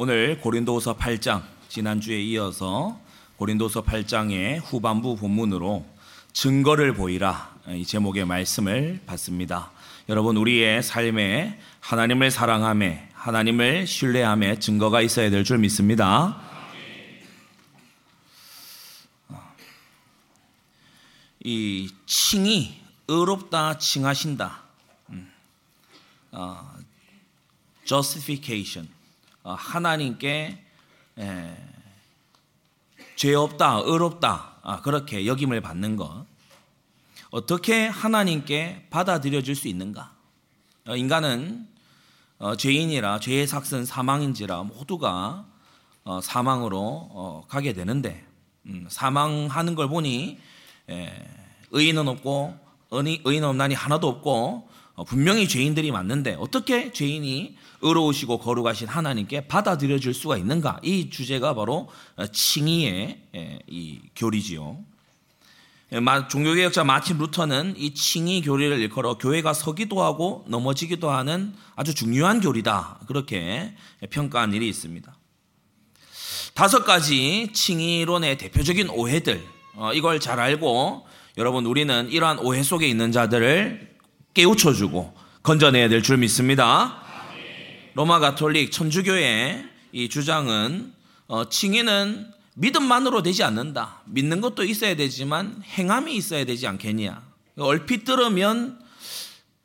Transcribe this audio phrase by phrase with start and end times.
[0.00, 3.00] 오늘 고린도후서 8장 지난주에 이어서
[3.36, 5.84] 고린도서 8장의 후반부 본문으로
[6.32, 9.72] 증거를 보이라 이 제목의 말씀을 받습니다.
[10.08, 16.40] 여러분 우리의 삶에 하나님을 사랑함에 하나님을 신뢰함에 증거가 있어야 될 줄 믿습니다.
[21.42, 24.62] 이 칭이 의롭다 칭하신다.
[26.30, 26.72] 어,
[27.84, 28.97] justification 어,
[29.54, 30.64] 하나님께
[31.18, 31.56] 에,
[33.16, 36.26] 죄 없다, 의롭다 아, 그렇게 역임을 받는 것
[37.30, 40.12] 어떻게 하나님께 받아들여 줄수 있는가?
[40.86, 41.68] 어, 인간은
[42.38, 45.44] 어, 죄인이라 죄의 삭은 사망인지라 모두가
[46.04, 48.24] 어, 사망으로 어, 가게 되는데
[48.66, 50.38] 음, 사망하는 걸 보니
[50.88, 51.28] 에,
[51.70, 52.56] 의인은 없고
[52.90, 60.14] 의인 없나니 하나도 없고 어, 분명히 죄인들이 맞는데 어떻게 죄인이 의로우시고 거룩하신 하나님께 받아들여 줄
[60.14, 60.80] 수가 있는가?
[60.82, 63.18] 이 주제가 바로 어, 칭의의
[63.66, 64.78] 이 교리지요.
[66.28, 73.00] 종교개혁자 마틴 루터는 이 칭의 교리를 일컬어 교회가 서기도 하고 넘어지기도 하는 아주 중요한 교리다.
[73.06, 73.74] 그렇게
[74.10, 75.16] 평가한 일이 있습니다.
[76.52, 79.42] 다섯 가지 칭의론의 대표적인 오해들,
[79.76, 81.06] 어, 이걸 잘 알고
[81.38, 83.96] 여러분 우리는 이러한 오해 속에 있는 자들을
[84.34, 87.00] 깨우쳐주고 건져내야 될 줄 믿습니다.
[87.98, 90.92] 로마 가톨릭 천주교의 이 주장은
[91.26, 94.02] 어, 칭의는 믿음만으로 되지 않는다.
[94.04, 97.20] 믿는 것도 있어야 되지만 행함이 있어야 되지 않겠냐.
[97.58, 98.78] 얼핏 들으면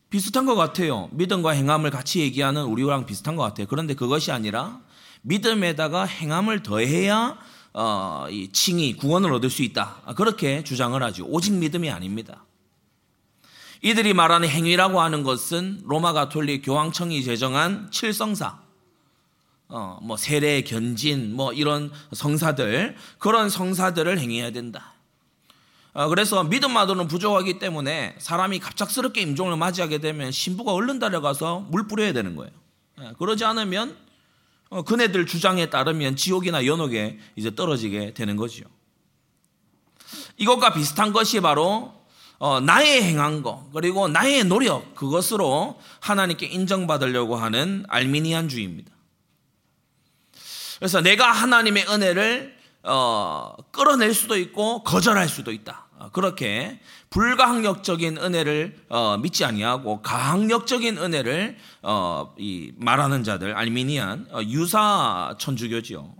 [0.09, 1.09] 비슷한 것 같아요.
[1.11, 3.67] 믿음과 행함을 같이 얘기하는 우리랑 비슷한 것 같아요.
[3.69, 4.79] 그런데 그것이 아니라
[5.21, 7.37] 믿음에다가 행함을 더해야
[7.73, 10.01] 어, 이 칭이 구원을 얻을 수 있다.
[10.15, 11.27] 그렇게 주장을 하죠.
[11.27, 12.43] 오직 믿음이 아닙니다.
[13.83, 18.57] 이들이 말하는 행위라고 하는 것은 로마 가톨릭 교황청이 제정한 칠성사,
[19.67, 24.93] 어, 뭐 세례, 견진, 뭐 이런 성사들 그런 성사들을 행해야 된다.
[25.91, 32.13] 어, 그래서 믿음만으로는 부족하기 때문에 사람이 갑작스럽게 임종을 맞이하게 되면 신부가 얼른 달려가서 물 뿌려야
[32.13, 32.51] 되는 거예요.
[33.01, 33.97] 예, 그러지 않으면
[34.69, 38.63] 어, 그네들 주장에 따르면 지옥이나 연옥에 이제 떨어지게 되는 거죠.
[40.37, 42.02] 이것과 비슷한 것이 바로
[42.43, 48.91] 어, 나의 행한 거 그리고 나의 노력 그것으로 하나님께 인정받으려고 하는 알미니안주의입니다.
[50.77, 52.53] 그래서 내가 하나님의 은혜를
[52.83, 55.87] 어, 끌어낼 수도 있고 거절할 수도 있다.
[55.97, 64.41] 어, 그렇게 불가항력적인 은혜를 어, 믿지 아니하고 가항력적인 은혜를 어, 이 말하는 자들 알미니안 어,
[64.43, 66.13] 유사 천주교지요.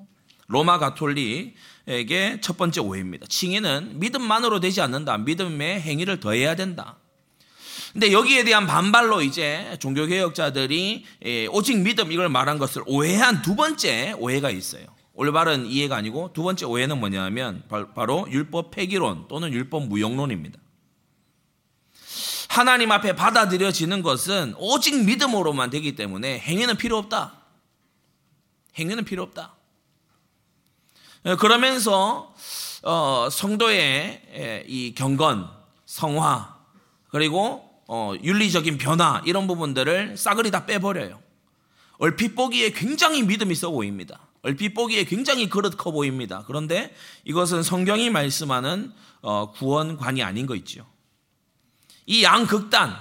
[0.47, 1.55] 로마 가톨릭
[1.87, 3.27] 에게 첫 번째 오해입니다.
[3.27, 5.17] 칭의는 믿음만으로 되지 않는다.
[5.17, 6.97] 믿음의 행위를 더해야 된다.
[7.91, 14.13] 근데 여기에 대한 반발로 이제 종교개혁자들이 예, 오직 믿음 이걸 말한 것을 오해한 두 번째
[14.17, 14.85] 오해가 있어요.
[15.13, 17.63] 올바른 이해가 아니고 두 번째 오해는 뭐냐면
[17.93, 20.59] 바로 율법 폐기론 또는 율법 무용론입니다.
[22.49, 27.41] 하나님 앞에 받아들여지는 것은 오직 믿음으로만 되기 때문에 행위는 필요 없다.
[28.75, 29.55] 행위는 필요 없다.
[31.25, 32.33] 예, 그러면서
[32.83, 35.49] 어, 성도의 예, 이 경건,
[35.85, 36.57] 성화,
[37.09, 41.21] 그리고 어, 윤리적인 변화 이런 부분들을 싸그리 다 빼버려요.
[41.97, 44.19] 얼핏 보기에 굉장히 믿음이 있어 보입니다.
[44.41, 46.43] 얼핏 보기에 굉장히 그릇 커 보입니다.
[46.45, 48.91] 그런데 이것은 성경이 말씀하는
[49.21, 50.85] 어, 구원관이 아닌 거 있죠.
[52.05, 52.93] 이 양극단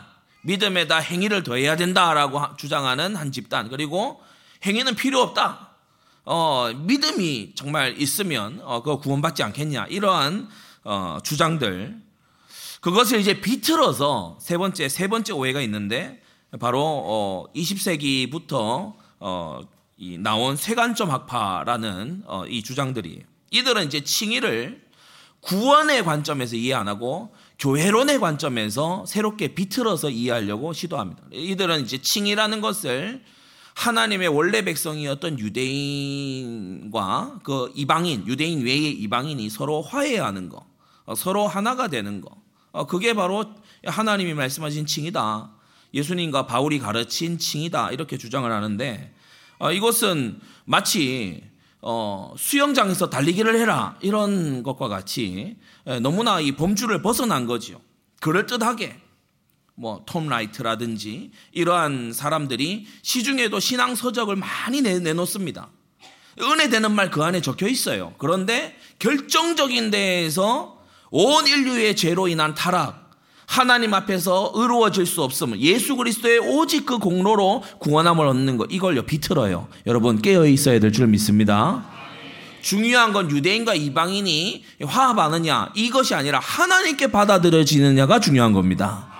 [0.42, 4.22] 믿음에다 행위를 더해야 된다라고 주장하는 한 집단 그리고
[4.64, 5.71] 행위는 필요 없다.
[6.24, 10.48] 어, 믿음이 정말 있으면 어, 그거 구원받지 않겠냐 이러한
[10.84, 12.00] 어, 주장들
[12.80, 16.20] 그것을 이제 비틀어서 세 번째 세 번째 오해가 있는데
[16.60, 19.60] 바로 어 20세기부터 어
[19.98, 23.22] 이 나온 세관점 학파라는 어 이 주장들이
[23.52, 24.82] 이들은 이제 칭의를
[25.42, 31.22] 구원의 관점에서 이해 안 하고 교회론의 관점에서 새롭게 비틀어서 이해하려고 시도합니다.
[31.30, 33.22] 이들은 이제 칭의라는 것을
[33.74, 36.90] 하나님의 원래 백성이었던 유대인과
[37.42, 40.66] 그 이방인, 유대인 외의 이방인이 서로 화해하는 거,
[41.04, 42.30] 어, 서로 하나가 되는 거,
[42.72, 43.44] 어, 그게 바로
[43.84, 45.50] 하나님이 말씀하신 칭이다.
[45.94, 47.90] 예수님과 바울이 가르친 칭이다.
[47.90, 49.14] 이렇게 주장을 하는데
[49.58, 51.42] 어, 이것은 마치
[51.80, 55.56] 어, 수영장에서 달리기를 해라 이런 것과 같이
[56.00, 57.80] 너무나 이 범주를 벗어난 거죠.
[58.20, 59.00] 그럴듯하게
[59.74, 65.68] 뭐 톰 라이트라든지 이러한 사람들이 시중에도 신앙 서적을 많이 내, 내놓습니다.
[66.40, 68.14] 은혜 되는 말 그 안에 적혀 있어요.
[68.18, 70.78] 그런데 결정적인 데에서
[71.10, 73.10] 온 인류의 죄로 인한 타락,
[73.46, 79.68] 하나님 앞에서 의로워질 수 없으면 예수 그리스도의 오직 그 공로로 구원함을 얻는 것 이걸요 비틀어요.
[79.86, 81.84] 여러분 깨어 있어야 될 줄 믿습니다.
[82.62, 89.11] 중요한 건 유대인과 이방인이 화합하느냐 이것이 아니라 하나님께 받아들여지느냐가 중요한 겁니다.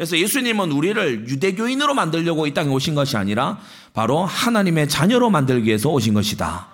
[0.00, 3.60] 그래서 예수님은 우리를 유대교인으로 만들려고 이 땅에 오신 것이 아니라
[3.92, 6.68] 바로 하나님의 자녀로 만들기 위해서 오신 것이다.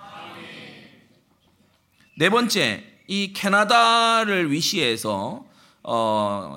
[2.17, 5.43] 네 번째, 이 캐나다를 위시해서
[5.83, 6.55] 어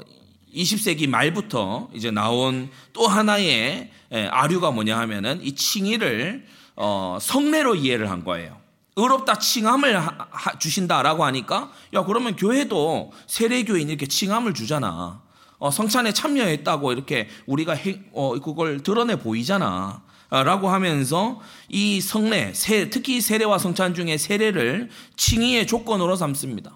[0.55, 3.91] 20세기 말부터 이제 나온 또 하나의
[4.31, 6.47] 아류가 뭐냐 하면은 이 칭의를
[6.77, 8.57] 어 성례로 이해를 한 거예요.
[8.95, 15.21] 의롭다 칭함을 하, 주신다라고 하니까 야 그러면 교회도 세례교인 이렇게 칭함을 주잖아.
[15.61, 20.03] 어, 성찬에 참여했다고 이렇게 우리가 해, 어, 그걸 드러내 보이잖아.
[20.31, 26.73] 라고 하면서 이 성례, 세, 특히 세례와 성찬 중에 세례를 칭의의 조건으로 삼습니다.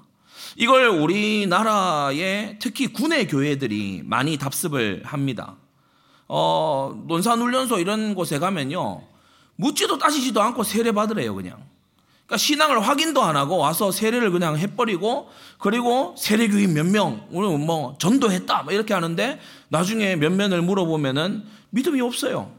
[0.57, 5.57] 이걸 우리나라의 특히 군의 교회들이 많이 답습을 합니다.
[6.27, 9.03] 어, 논산훈련소 이런 곳에 가면요.
[9.55, 11.63] 묻지도 따지지도 않고 세례 받으래요, 그냥.
[12.27, 15.29] 그러니까 신앙을 확인도 안 하고 와서 세례를 그냥 해버리고
[15.59, 19.39] 그리고 세례교인 몇 명, 오늘 뭐 전도했다 뭐 이렇게 하는데
[19.69, 22.53] 나중에 몇 면을 물어보면은 믿음이 없어요.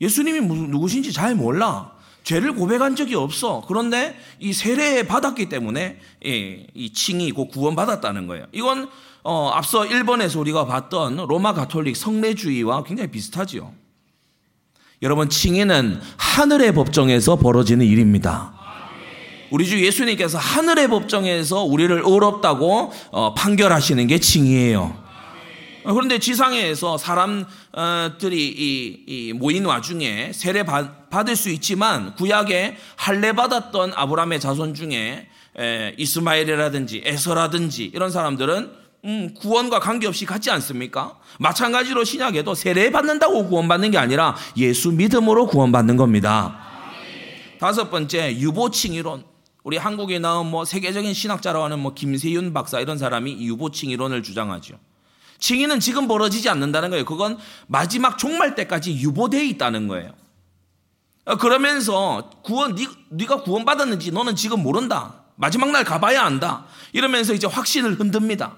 [0.00, 1.92] 예수님이 누구신지 잘 몰라.
[2.22, 3.62] 죄를 고백한 적이 없어.
[3.66, 8.46] 그런데 이 세례 받았기 때문에 이 칭이 고 구원 받았다는 거예요.
[8.52, 8.88] 이건
[9.22, 13.72] 어, 앞서 1번에서 우리가 봤던 로마 가톨릭 성례주의와 굉장히 비슷하지요.
[15.02, 18.59] 여러분 칭의는 하늘의 법정에서 벌어지는 일입니다.
[19.50, 24.96] 우리 주 예수님께서 하늘의 법정에서 우리를 의롭다고 어, 판결하시는 게 칭이에요.
[25.84, 33.92] 어, 그런데 지상에서 사람들이 이, 이 모인 와중에 세례 받을 수 있지만 구약에 할례 받았던
[33.96, 35.26] 아브라함의 자손 중에
[35.58, 38.70] 에, 이스마엘이라든지 에서라든지 이런 사람들은
[39.06, 41.18] 음, 구원과 관계없이 같지 않습니까?
[41.38, 46.58] 마찬가지로 신약에도 세례 받는다고 구원받는 게 아니라 예수 믿음으로 구원받는 겁니다.
[47.58, 49.29] 다섯 번째 유보칭 이론.
[49.62, 54.78] 우리 한국에 나온 뭐 세계적인 신학자라고 하는 뭐 김세윤 박사 이런 사람이 유보칭 이론을 주장하죠.
[55.38, 57.04] 칭의는 지금 벌어지지 않는다는 거예요.
[57.04, 60.12] 그건 마지막 종말 때까지 유보되어 있다는 거예요.
[61.24, 62.74] 어, 그러면서 구원
[63.10, 65.24] 네, 가 구원받았는지 너는 지금 모른다.
[65.36, 66.66] 마지막 날 가봐야 안다.
[66.92, 68.56] 이러면서 이제 확신을 흔듭니다.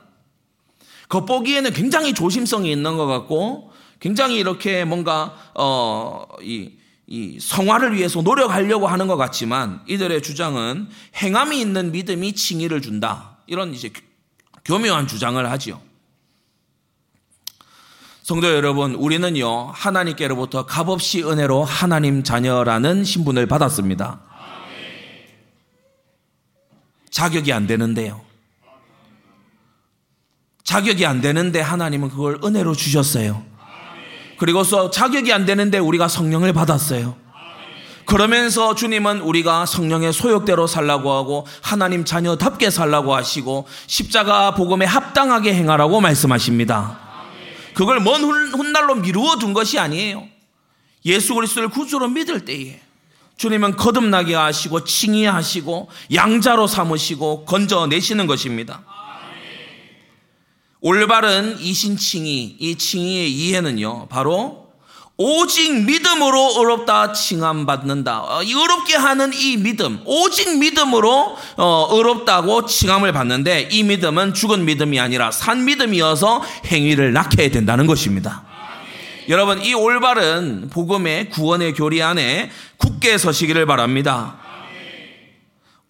[1.08, 8.86] 겉보기에는 굉장히 조심성이 있는 것 같고 굉장히 이렇게 뭔가 어 이 이 성화를 위해서 노력하려고
[8.86, 13.38] 하는 것 같지만 이들의 주장은 행함이 있는 믿음이 칭의를 준다.
[13.46, 13.90] 이런 이제
[14.64, 15.80] 교묘한 주장을 하지요.
[18.22, 24.20] 성도 여러분, 우리는요, 하나님께로부터 값없이 은혜로 하나님 자녀라는 신분을 받았습니다.
[27.10, 28.22] 자격이 안 되는데요.
[30.62, 33.44] 자격이 안 되는데 하나님은 그걸 은혜로 주셨어요.
[34.38, 37.16] 그리고서 자격이 안 되는데 우리가 성령을 받았어요.
[38.04, 46.00] 그러면서 주님은 우리가 성령의 소욕대로 살라고 하고 하나님 자녀답게 살라고 하시고 십자가 복음에 합당하게 행하라고
[46.00, 46.98] 말씀하십니다.
[47.74, 50.24] 그걸 먼 훗날로 미루어 둔 것이 아니에요.
[51.04, 52.80] 예수 그리스도를 구주로 믿을 때에
[53.36, 58.82] 주님은 거듭나게 하시고 칭의하시고 양자로 삼으시고 건져내시는 것입니다.
[60.84, 64.66] 올바른 이신칭의, 이 칭의의 이해는요, 바로
[65.16, 68.22] 오직 믿음으로 의롭다 칭함 받는다.
[68.22, 74.98] 어, 의롭게 하는 이 믿음, 오직 믿음으로 어, 의롭다고 칭함을 받는데 이 믿음은 죽은 믿음이
[74.98, 78.44] 아니라 산 믿음이어서 행위를 낳게 된다는 것입니다.
[79.28, 84.36] 여러분, 이 올바른 복음의 구원의 교리 안에 굳게 서시기를 바랍니다.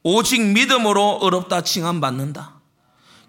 [0.02, 2.61] 오직 믿음으로 의롭다 칭함 받는다.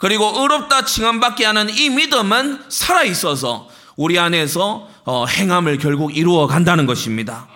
[0.03, 6.85] 그리고 의롭다 칭함받게 하는 이 믿음은 살아 있어서 우리 안에서 어, 행함을 결국 이루어 간다는
[6.85, 7.47] 것입니다.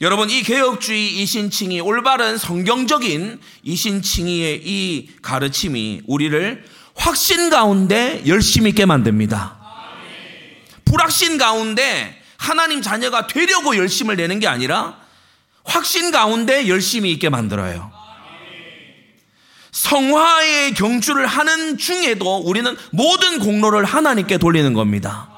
[0.00, 9.58] 여러분 이 개혁주의 이신칭이 올바른 성경적인 이신칭의의 이 가르침이 우리를 확신 가운데 열심 있게 만듭니다.
[10.84, 14.96] 불확신 가운데 하나님 자녀가 되려고 열심을 내는 게 아니라
[15.64, 17.93] 확신 가운데 열심히 있게 만들어요.
[19.74, 25.28] 성화의 경주를 하는 중에도 우리는 모든 공로를 하나님께 돌리는 겁니다.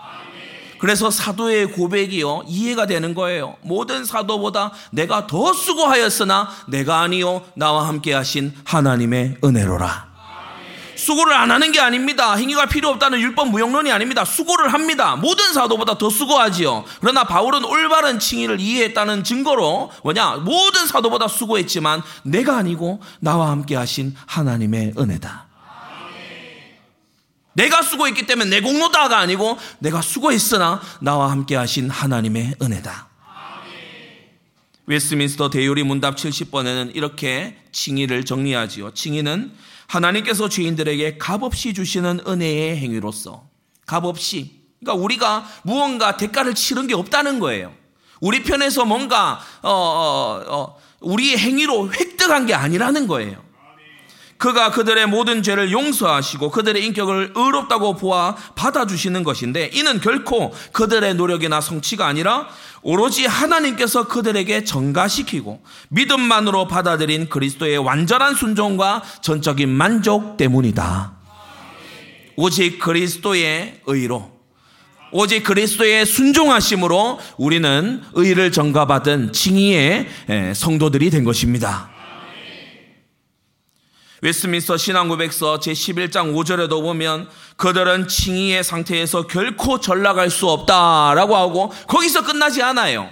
[0.78, 3.57] 그래서 사도의 고백이요 이해가 되는 거예요.
[3.62, 10.15] 모든 사도보다 내가 더 수고하였으나 내가 아니요 나와 함께 하신 하나님의 은혜로라.
[10.96, 12.34] 수고를 안 하는 게 아닙니다.
[12.34, 14.24] 행위가 필요 없다는 율법 무용론이 아닙니다.
[14.24, 15.16] 수고를 합니다.
[15.16, 16.84] 모든 사도보다 더 수고하지요.
[17.00, 20.36] 그러나 바울은 올바른 칭의를 이해했다는 증거로 뭐냐?
[20.36, 25.46] 모든 사도보다 수고했지만 내가 아니고 나와 함께 하신 하나님의 은혜다.
[27.52, 33.08] 내가 수고했기 때문에 내 공로다가 아니고 내가 수고했으나 나와 함께 하신 하나님의 은혜다.
[34.86, 38.92] 웨스민스터 대요리 문답 70번에는 이렇게 칭의를 정리하지요.
[38.92, 39.52] 칭의는
[39.87, 43.49] 하나님께서 죄인들에게 값없이 주시는 은혜의 행위로서
[43.87, 47.73] 값없이 그러니까 우리가 무언가 대가를 치른 게 없다는 거예요.
[48.21, 53.45] 우리 편에서 뭔가 어, 어, 어, 우리의 행위로 획득한 게 아니라는 거예요.
[54.38, 61.61] 그가 그들의 모든 죄를 용서하시고 그들의 인격을 의롭다고 보아 받아주시는 것인데 이는 결코 그들의 노력이나
[61.61, 62.49] 성취가 아니라
[62.83, 71.16] 오로지 하나님께서 그들에게 전가시키고 믿음만으로 받아들인 그리스도의 완전한 순종과 전적인 만족 때문이다.
[72.37, 74.37] 오직 그리스도의 의로
[75.11, 80.07] 오직 그리스도의 순종하심으로 우리는 의를 전가받은 칭의의
[80.55, 81.95] 성도들이 된 것입니다.
[84.23, 92.62] 웨스민스터 신앙고백서 제11장 5절에도 보면 그들은 칭의의 상태에서 결코 전락할 수 없다라고 하고 거기서 끝나지
[92.62, 93.11] 않아요.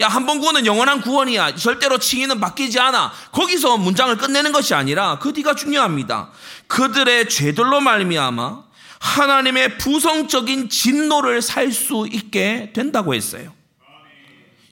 [0.00, 1.54] 야, 한 번 구원은 영원한 구원이야.
[1.54, 3.12] 절대로 칭의는 바뀌지 않아.
[3.32, 6.30] 거기서 문장을 끝내는 것이 아니라 그 뒤가 중요합니다.
[6.66, 8.64] 그들의 죄들로 말미암아
[8.98, 13.52] 하나님의 부성적인 진노를 살 수 있게 된다고 했어요.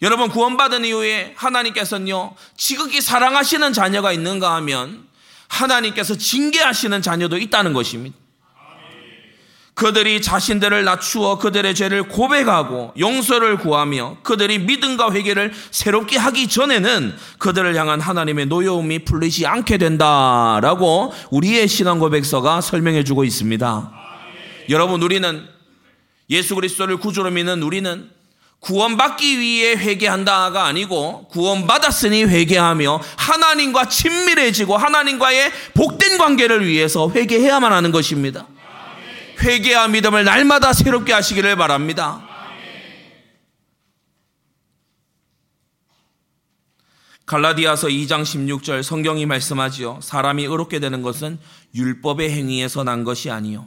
[0.02, 5.03] 여러분 구원받은 이후에 하나님께서는요 지극히 사랑하시는 자녀가 있는가 하면
[5.54, 8.16] 하나님께서 징계하시는 자녀도 있다는 것입니다.
[9.74, 17.74] 그들이 자신들을 낮추어 그들의 죄를 고백하고 용서를 구하며 그들이 믿음과 회개를 새롭게 하기 전에는 그들을
[17.74, 23.92] 향한 하나님의 노여움이 풀리지 않게 된다라고 우리의 신앙 고백서가 설명해 주고 있습니다.
[24.70, 25.44] 여러분 우리는
[26.30, 28.08] 예수 그리스도를 구주로 믿는 우리는
[28.64, 38.46] 구원받기 위해 회개한다가 아니고 구원받았으니 회개하며 하나님과 친밀해지고 하나님과의 복된 관계를 위해서 회개해야만 하는 것입니다.
[39.42, 42.26] 회개와 믿음을 날마다 새롭게 하시기를 바랍니다.
[47.26, 50.00] 갈라디아서 2장 16절 성경이 말씀하지요.
[50.02, 51.38] 사람이 의롭게 되는 것은
[51.74, 53.66] 율법의 행위에서 난 것이 아니요.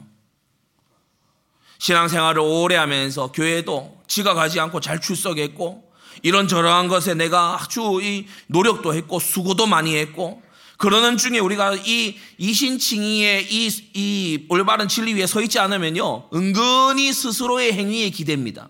[1.78, 5.88] 신앙생활을 오래 하면서 교회도 지각하지 않고 잘 출석했고
[6.22, 10.42] 이런저런 것에 내가 아주 이 노력도 했고 수고도 많이 했고
[10.76, 17.72] 그러는 중에 우리가 이 이신칭의의 이, 이 올바른 진리 위에 서 있지 않으면요 은근히 스스로의
[17.72, 18.68] 행위에 기댑니다.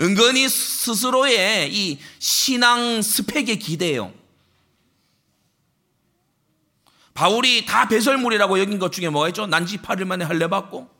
[0.00, 4.12] 은근히 스스로의 이 신앙 스펙에 기대요.
[7.14, 9.46] 바울이 다 배설물이라고 여긴 것 중에 뭐가 있죠?
[9.46, 10.93] 난지 8일 만에 할례 받고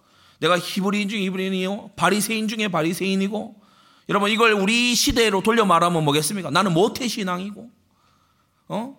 [0.45, 1.93] 내가 히브리인 중에 히브리인이요.
[1.97, 3.55] 바리새인 중에 바리새인이고.
[4.11, 6.51] 여러분 이걸 우리 시대로 돌려 말하면 뭐겠습니까?
[6.51, 7.71] 나는 모태 신앙이고.
[8.69, 8.97] 어?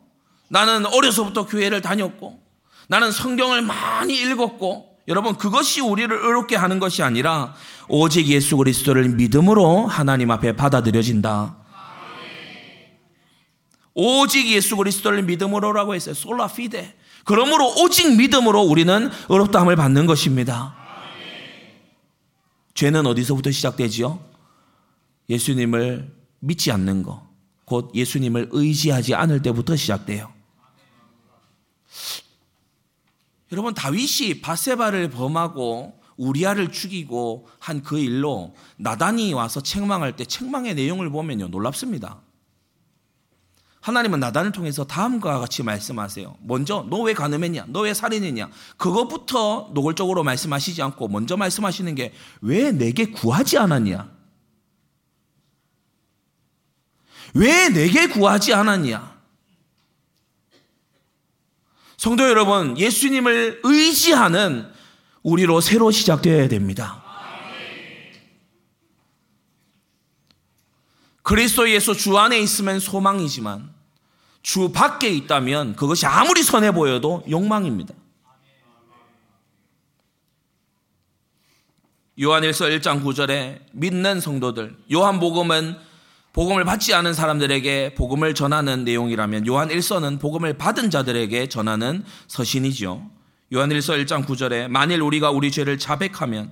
[0.50, 2.40] 나는 어려서부터 교회를 다녔고.
[2.88, 4.98] 나는 성경을 많이 읽었고.
[5.08, 7.54] 여러분 그것이 우리를 의롭게 하는 것이 아니라
[7.88, 11.58] 오직 예수 그리스도를 믿음으로 하나님 앞에 받아들여진다.
[13.94, 16.16] 오직 예수 그리스도를 믿음으로라고 했어요.
[16.16, 16.96] 솔라 피데.
[17.24, 20.85] 그러므로 오직 믿음으로 우리는 의롭다함을 받는 것입니다.
[22.76, 24.20] 죄는 어디서부터 시작되지요?
[25.30, 27.22] 예수님을 믿지 않는 것,
[27.64, 30.32] 곧 예수님을 의지하지 않을 때부터 시작돼요.
[33.52, 41.10] 여러분 다윗이 바세바를 범하고 우리아를 죽이고 한 그 일로 나단이 와서 책망할 때 책망의 내용을
[41.10, 42.22] 보면요 놀랍습니다.
[43.86, 46.38] 하나님은 나단을 통해서 다음과 같이 말씀하세요.
[46.42, 47.66] 먼저 너 왜 가늠했냐?
[47.68, 48.50] 너 왜 살인했냐?
[48.78, 52.12] 그것부터 노골적으로 말씀하시지 않고 먼저 말씀하시는 게
[52.42, 54.12] 왜 내게 구하지 않았냐?
[57.36, 59.16] 왜 내게 구하지 않았냐?
[61.98, 64.68] 성도 여러분, 예수님을 의지하는
[65.22, 67.04] 우리로 새로 시작되어야 됩니다.
[71.22, 73.75] 그리스도 예수 주 안에 있으면 소망이지만
[74.46, 77.96] 주 밖에 있다면 그것이 아무리 선해 보여도 욕망입니다.
[82.22, 85.78] 요한일서 1장 9절에 믿는 성도들, 요한복음은
[86.32, 93.10] 복음을 받지 않은 사람들에게 복음을 전하는 내용이라면 요한 1서는 복음을 받은 자들에게 전하는 서신이죠.
[93.52, 96.52] 요한일서 1장 9절에 만일 우리가 우리 죄를 자백하면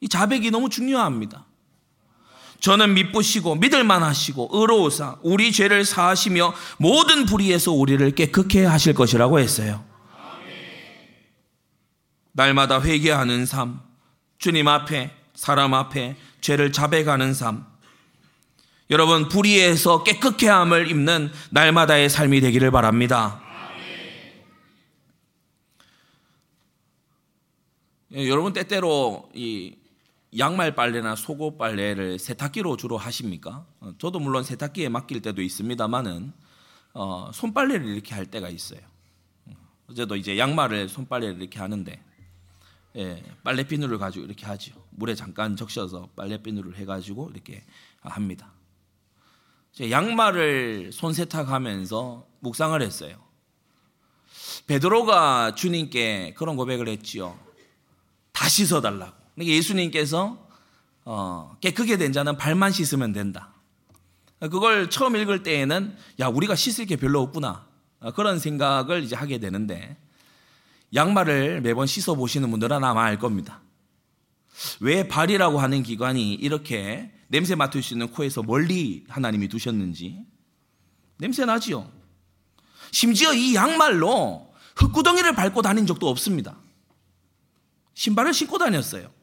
[0.00, 1.44] 이 자백이 너무 중요합니다.
[2.60, 9.84] 저는 믿부시고 믿을만 하시고 의로우사 우리 죄를 사하시며 모든 불의에서 우리를 깨끗게 하실 것이라고 했어요.
[12.32, 13.80] 날마다 회개하는 삶,
[14.38, 17.64] 주님 앞에 사람 앞에 죄를 자백하는 삶.
[18.90, 23.40] 여러분 불의에서 깨끗게 함을 입는 날마다의 삶이 되기를 바랍니다.
[28.14, 29.74] 예, 여러분 때때로 이
[30.36, 33.66] 양말 빨래나 속옷 빨래를 세탁기로 주로 하십니까?
[33.80, 36.32] 어, 저도 물론 세탁기에 맡길 때도 있습니다만은
[36.94, 38.80] 어, 손빨래를 이렇게 할 때가 있어요.
[39.46, 39.52] 어,
[39.90, 42.02] 어제도 이제 양말을 손빨래를 이렇게 하는데
[42.96, 44.72] 예, 빨래 비누를 가지고 이렇게 하죠.
[44.90, 47.62] 물에 잠깐 적셔서 빨래 비누를 해가지고 이렇게
[48.00, 48.52] 합니다.
[49.78, 53.22] 양말을 손 세탁하면서 묵상을 했어요.
[54.66, 57.38] 베드로가 주님께 그런 고백을 했지요.
[58.32, 59.15] 다 씻어달라고.
[59.44, 60.46] 예수님께서
[61.04, 63.52] 어, 깨끗게 된 자는 발만 씻으면 된다.
[64.40, 67.66] 그걸 처음 읽을 때에는 야 우리가 씻을 게 별로 없구나
[68.14, 69.96] 그런 생각을 이제 하게 되는데
[70.94, 73.62] 양말을 매번 씻어 보시는 분들은 아마 알 겁니다.
[74.80, 80.24] 왜 발이라고 하는 기관이 이렇게 냄새 맡을 수 있는 코에서 멀리 하나님이 두셨는지
[81.18, 81.90] 냄새 나지요.
[82.92, 86.56] 심지어 이 양말로 흙구덩이를 밟고 다닌 적도 없습니다.
[87.94, 89.15] 신발을 신고 다녔어요.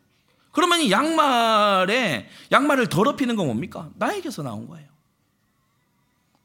[0.53, 3.89] 그러면 이 양말에 양말을 더럽히는 건 뭡니까?
[3.95, 4.87] 나에게서 나온 거예요.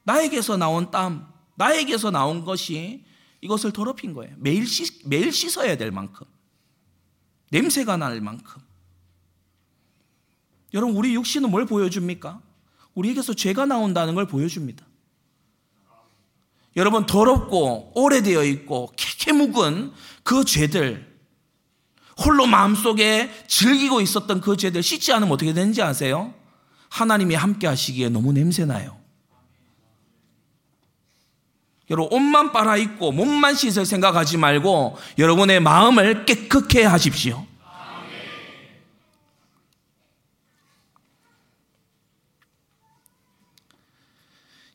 [0.02, 3.04] 나에게서 나온 땀, 나에게서 나온 것이
[3.42, 4.34] 이것을 더럽힌 거예요.
[4.38, 6.26] 매일 씻, 매일 씻어야 될 만큼.
[7.50, 8.62] 냄새가 날 만큼.
[10.72, 12.40] 여러분, 우리 육신은 뭘 보여줍니까?
[12.94, 14.86] 우리에게서 죄가 나온다는 걸 보여줍니다.
[16.76, 21.07] 여러분, 더럽고 오래되어 있고 캐캐 묵은 그 죄들,
[22.18, 26.34] 홀로 마음속에 즐기고 있었던 그 죄들 씻지 않으면 어떻게 되는지 아세요?
[26.88, 28.98] 하나님이 함께 하시기에 너무 냄새나요.
[31.90, 37.46] 여러분 옷만 빨아 입고 몸만 씻을 생각하지 말고 여러분의 마음을 깨끗해 하십시오.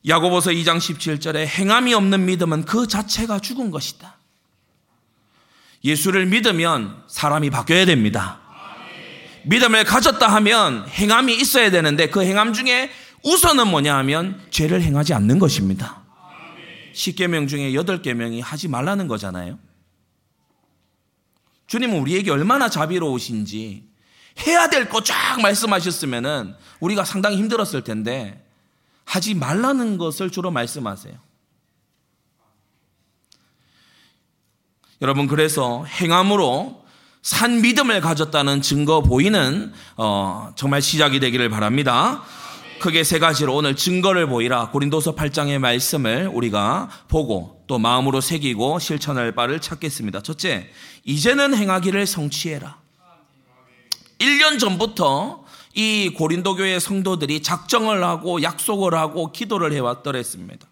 [0.06, 4.18] 야고보서 2장 17절에 행함이 없는 믿음은 그 자체가 죽은 것이다.
[5.84, 8.40] 예수를 믿으면 사람이 바뀌어야 됩니다.
[9.44, 12.90] 믿음을 가졌다 하면 행함이 있어야 되는데 그 행함 중에
[13.22, 16.02] 우선은 뭐냐 하면 죄를 행하지 않는 것입니다.
[16.94, 19.58] 10계명 중에 8계명이 하지 말라는 거잖아요.
[21.66, 23.84] 주님은 우리에게 얼마나 자비로우신지
[24.46, 28.42] 해야 될 거 쫙 말씀하셨으면은 우리가 상당히 힘들었을 텐데
[29.04, 31.14] 하지 말라는 것을 주로 말씀하세요.
[35.02, 36.84] 여러분 그래서 행함으로
[37.22, 42.22] 산 믿음을 가졌다는 증거 보이는 어, 정말 시작이 되기를 바랍니다.
[42.80, 49.32] 크게 세 가지로 오늘 증거를 보이라 고린도서 8장의 말씀을 우리가 보고 또 마음으로 새기고 실천할
[49.32, 50.20] 바를 찾겠습니다.
[50.20, 50.68] 첫째,
[51.04, 52.76] 이제는 행하기를 성취해라.
[54.18, 60.68] 1년 전부터 이 고린도 교회 성도들이 작정을 하고 약속을 하고 기도를 해왔더랬습니다.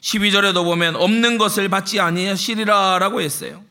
[0.00, 3.62] 12절에도 보면 없는 것을 받지 아니하시리라라고 했어요.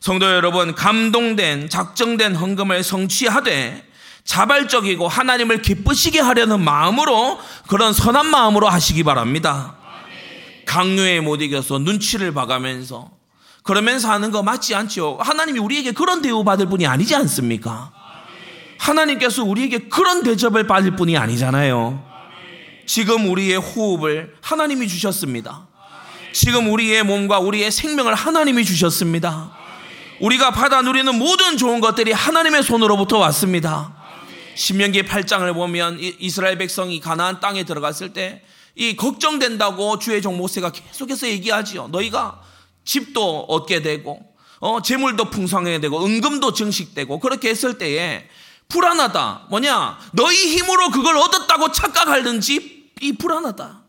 [0.00, 3.88] 성도 여러분, 감동된 작정된 헌금을 성취하되
[4.24, 9.76] 자발적이고 하나님을 기쁘시게 하려는 마음으로 그런 선한 마음으로 하시기 바랍니다.
[10.66, 13.10] 강요에 못 이겨서 눈치를 봐가면서
[13.62, 15.18] 그러면서 하는 거 맞지 않죠?
[15.20, 17.92] 하나님이 우리에게 그런 대우받을 분이 아니지 않습니까?
[18.78, 22.13] 하나님께서 우리에게 그런 대접을 받을 분이 아니잖아요.
[22.86, 25.68] 지금 우리의 호흡을 하나님이 주셨습니다.
[26.32, 29.56] 지금 우리의 몸과 우리의 생명을 하나님이 주셨습니다.
[30.20, 33.94] 우리가 받아 누리는 모든 좋은 것들이 하나님의 손으로부터 왔습니다.
[34.54, 38.42] 신명기 8장을 보면 이스라엘 백성이 가나안 땅에 들어갔을 때
[38.76, 41.88] 이 걱정된다고 주의 종 모세가 계속해서 얘기하지요.
[41.88, 42.42] 너희가
[42.84, 44.20] 집도 얻게 되고
[44.60, 48.28] 어 재물도 풍성하게 되고 은금도 증식되고 그렇게 했을 때에
[48.68, 49.46] 불안하다.
[49.50, 49.98] 뭐냐?
[50.12, 53.82] 너희 힘으로 그걸 얻었다고 착각하든지 이 불안하다.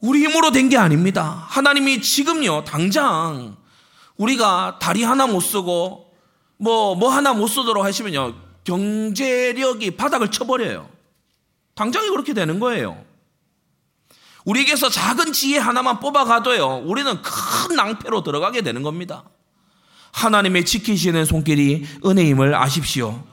[0.00, 1.46] 우리 힘으로 된 게 아닙니다.
[1.48, 3.56] 하나님이 지금요, 당장
[4.16, 6.12] 우리가 다리 하나 못 쓰고
[6.58, 8.34] 뭐, 뭐 하나 못 쓰도록 하시면요.
[8.64, 10.88] 경제력이 바닥을 쳐버려요.
[11.74, 13.04] 당장이 그렇게 되는 거예요.
[14.44, 16.82] 우리에게서 작은 지혜 하나만 뽑아가도요.
[16.84, 19.24] 우리는 큰 낭패로 들어가게 되는 겁니다.
[20.12, 23.24] 하나님의 지키시는 손길이 은혜임을 아십시오.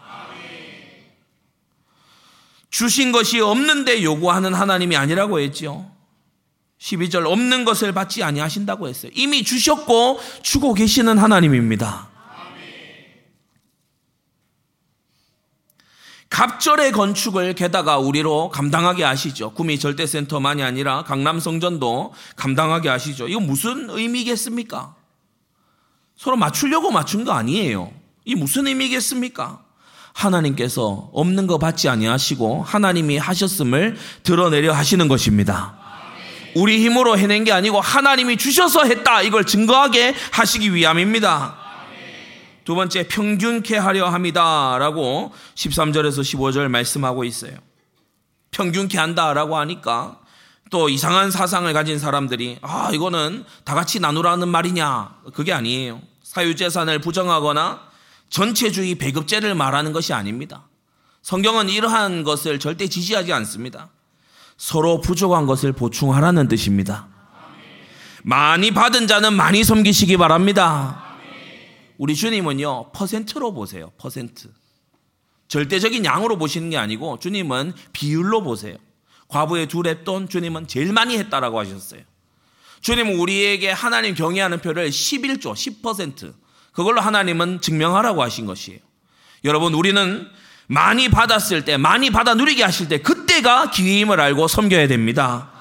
[2.69, 5.89] 주신 것이 없는데 요구하는 하나님이 아니라고 했죠.
[6.79, 9.11] 12절 없는 것을 받지 아니하신다고 했어요.
[9.15, 12.07] 이미 주셨고 주고 계시는 하나님입니다.
[16.29, 19.51] 갑절의 건축을 게다가 우리로 감당하게 하시죠.
[19.55, 23.27] 구미 절대센터만이 아니라 강남 성전도 감당하게 하시죠.
[23.27, 24.98] 이거 무슨 의미겠습니까?
[26.19, 27.93] 서로 맞추려고 맞춘 거 아니에요.
[28.25, 29.63] 이 무슨 의미겠습니까?
[30.11, 35.77] 하나님께서 없는 거 받지 아니하시고 하나님이 하셨음을 드러내려 하시는 것입니다.
[36.55, 39.21] 우리 힘으로 해낸 게 아니고 하나님이 주셔서 했다.
[39.21, 41.55] 이걸 증거하게 하시기 위함입니다.
[42.65, 44.77] 두 번째, 평균케 하려 합니다.
[44.77, 47.53] 라고 13절에서 15절 말씀하고 있어요.
[48.51, 50.19] 평균케 한다라고 하니까
[50.69, 55.15] 또 이상한 사상을 가진 사람들이 아, 이거는 다 같이 나누라는 말이냐.
[55.33, 56.01] 그게 아니에요.
[56.23, 57.81] 사유재산을 부정하거나
[58.29, 60.67] 전체주의 배급제를 말하는 것이 아닙니다.
[61.23, 63.89] 성경은 이러한 것을 절대 지지하지 않습니다.
[64.57, 67.07] 서로 부족한 것을 보충하라는 뜻입니다.
[68.23, 71.03] 많이 받은 자는 많이 섬기시기 바랍니다.
[71.97, 73.91] 우리 주님은요, 퍼센트로 보세요.
[73.97, 74.49] 퍼센트.
[75.47, 78.75] 절대적인 양으로 보시는 게 아니고 주님은 비율로 보세요.
[79.29, 82.01] 과부의 두 랩돈 주님은 제일 많이 했다라고 하셨어요.
[82.81, 86.33] 주님은 우리에게 하나님 경외하는 표를 11조, 10%
[86.71, 88.79] 그걸로 하나님은 증명하라고 하신 것이에요.
[89.45, 90.27] 여러분, 우리는
[90.67, 95.51] 많이 받았을 때, 많이 받아 누리게 하실 때, 그때가 기회임을 알고 섬겨야 됩니다.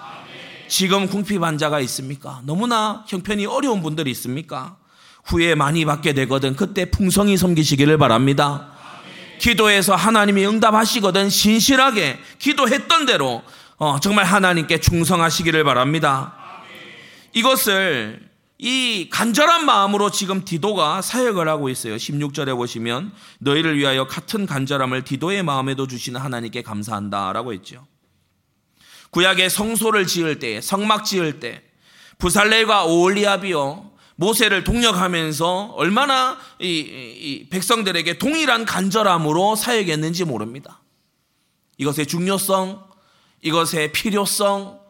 [0.68, 2.42] 지금 궁핍환자가 있습니까?
[2.44, 4.76] 너무나 형편이 어려운 분들이 있습니까?
[5.24, 8.72] 후에 많이 받게 되거든 그때 풍성히 섬기시기를 바랍니다.
[9.38, 13.42] 기도해서 하나님이 응답하시거든 신실하게 기도했던 대로
[13.76, 16.34] 어, 정말 하나님께 충성하시기를 바랍니다.
[17.32, 21.94] 이것을 이 간절한 마음으로 지금 디도가 사역을 하고 있어요.
[21.94, 27.86] 16절에 보시면 너희를 위하여 같은 간절함을 디도의 마음에도 주시는 하나님께 감사한다라고 했죠.
[29.10, 31.62] 구약의 성소를 지을 때, 성막 지을 때
[32.18, 33.87] 부살렐과 오올리압이요
[34.20, 40.82] 모세를 동력하면서 얼마나 이, 이 백성들에게 동일한 간절함으로 사역했는지 모릅니다.
[41.76, 42.82] 이것의 중요성,
[43.42, 44.80] 이것의 필요성,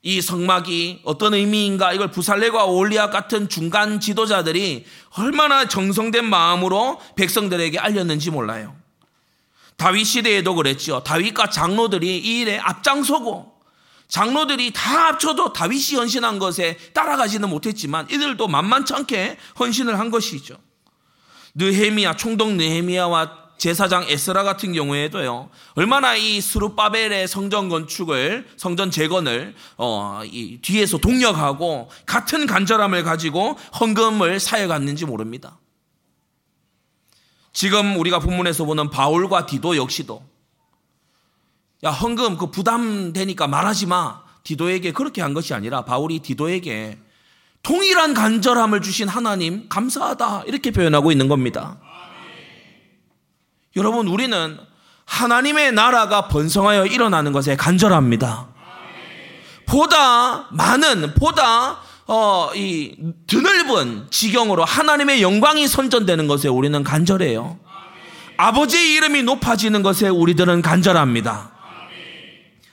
[0.00, 4.86] 이 성막이 어떤 의미인가 이걸 부살레과 올리아 같은 중간 지도자들이
[5.18, 8.74] 얼마나 정성된 마음으로 백성들에게 알렸는지 몰라요.
[9.76, 11.02] 다윗 시대에도 그랬죠.
[11.04, 13.51] 다윗과 장로들이 이 일에 앞장서고
[14.12, 20.58] 장로들이 다 합쳐도 다윗이 헌신한 것에 따라가지는 못했지만 이들도 만만치 않게 헌신을 한 것이죠.
[21.54, 30.20] 느헤미야 총독 느헤미야와 제사장 에스라 같은 경우에도요 얼마나 이 스루바벨의 성전 건축을 성전 재건을 어,
[30.26, 35.58] 이 뒤에서 동력하고 같은 간절함을 가지고 헌금을 사여갔는지 모릅니다.
[37.54, 40.31] 지금 우리가 본문에서 보는 바울과 디도 역시도
[41.84, 46.98] 야 헌금 그 부담되니까 말하지 마 디도에게 그렇게 한 것이 아니라 바울이 디도에게
[47.62, 51.78] 동일한 간절함을 주신 하나님 감사하다 이렇게 표현하고 있는 겁니다.
[53.76, 54.58] 여러분, 우리는
[55.06, 58.48] 하나님의 나라가 번성하여 일어나는 것에 간절합니다.
[59.66, 62.94] 보다 많은, 보다, 어, 이,
[63.26, 67.58] 드넓은 지경으로 하나님의 영광이 선전되는 것에 우리는 간절해요.
[68.36, 71.51] 아버지의 이름이 높아지는 것에 우리들은 간절합니다.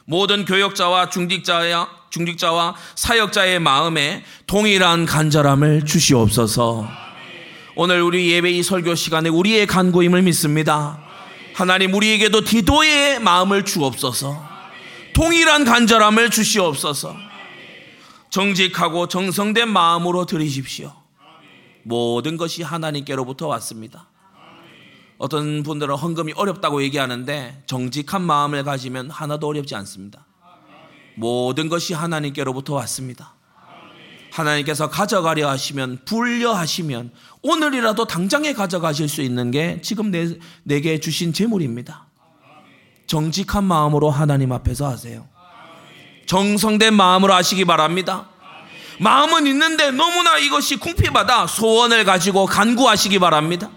[0.09, 6.89] 모든 교역자와 중직자야, 중직자와 사역자의 마음에 동일한 간절함을 주시옵소서.
[7.75, 10.99] 오늘 우리 예배 이 설교 시간에 우리의 간구임을 믿습니다.
[11.53, 14.49] 하나님 우리에게도 디도의 마음을 주옵소서.
[15.13, 17.15] 동일한 간절함을 주시옵소서.
[18.31, 20.91] 정직하고 정성된 마음으로 드리십시오.
[21.83, 24.07] 모든 것이 하나님께로부터 왔습니다.
[25.19, 30.25] 어떤 분들은 헌금이 어렵다고 얘기하는데 정직한 마음을 가지면 하나도 어렵지 않습니다.
[31.15, 33.35] 모든 것이 하나님께로부터 왔습니다.
[34.31, 42.07] 하나님께서 가져가려 하시면 불려하시면 오늘이라도 당장에 가져가실 수 있는 게 지금 내, 내게 주신 재물입니다.
[43.05, 45.27] 정직한 마음으로 하나님 앞에서 하세요.
[46.27, 48.29] 정성된 마음으로 하시기 바랍니다.
[48.99, 53.69] 마음은 있는데 너무나 이것이 궁핍하다 소원을 가지고 간구하시기 바랍니다.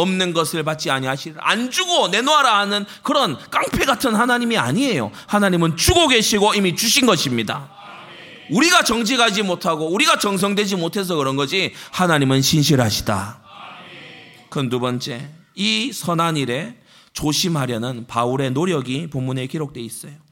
[0.00, 1.40] 없는 것을 받지 아니하시리라.
[1.44, 5.10] 안 주고 내놓아라 하는 그런 깡패 같은 하나님이 아니에요.
[5.26, 7.70] 하나님은 주고 계시고 이미 주신 것입니다.
[8.50, 13.42] 우리가 정직하지 못하고 우리가 정성되지 못해서 그런 거지 하나님은 신실하시다.
[14.48, 15.28] 그건 두 번째.
[15.54, 16.76] 이 선한 일에
[17.12, 20.27] 조심하려는 바울의 노력이 본문에 기록되어 있어요.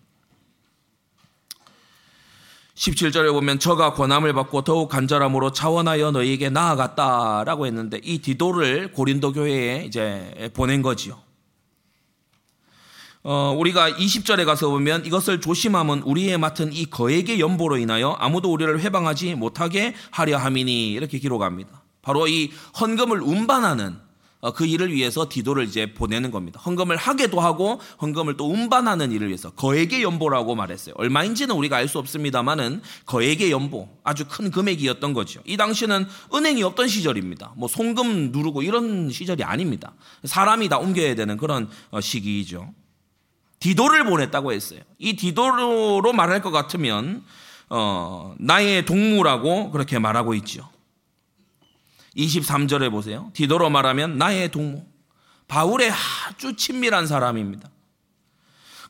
[2.77, 9.85] 17절에 보면 저가 권함을 받고 더욱 간절함으로 차원하여 너희에게 나아갔다라고 했는데 이 디도를 고린도 교회에
[9.87, 11.19] 이제 보낸 거지요.
[13.23, 18.79] 어, 우리가 20절에 가서 보면 이것을 조심함은 우리의 맡은 이 거액의 연보로 인하여 아무도 우리를
[18.81, 21.83] 회방하지 못하게 하려 함이니 이렇게 기록합니다.
[22.03, 24.06] 바로 이 헌금을 운반하는 어,
[24.53, 26.61] 그 일을 위해서 디도를 이제 보내는 겁니다.
[26.61, 30.95] 헌금을 하게도 하고 헌금을 또 운반하는 일을 위해서 거액의 연보라고 말했어요.
[30.99, 35.41] 얼마인지는 우리가 알 수 없습니다만은 거액의 연보 아주 큰 금액이었던 거죠.
[35.45, 37.53] 이 당시는 은행이 없던 시절입니다.
[37.57, 39.93] 뭐 송금 누르고 이런 시절이 아닙니다.
[40.25, 42.75] 사람이 다 옮겨야 되는 그런 어, 시기이죠.
[43.61, 44.81] 디도를 보냈다고 했어요.
[44.99, 47.25] 이 디도로 말할 것 같으면
[47.69, 50.69] 어, 나의 동무라고 그렇게 말하고 있죠.
[52.17, 53.31] 23절에 보세요.
[53.35, 54.85] 디도로 말하면 나의 동무.
[55.49, 55.93] 바울의
[56.29, 57.69] 아주 친밀한 사람입니다.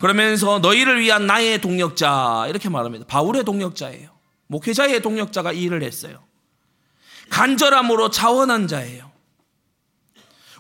[0.01, 3.07] 그러면서 너희를 위한 나의 동력자 이렇게 말합니다.
[3.07, 4.11] 바울의 동력자예요.
[4.49, 6.23] 목회자의 동력자가 이 일을 했어요.
[7.31, 9.11] 간절함으로 자원한 자예요.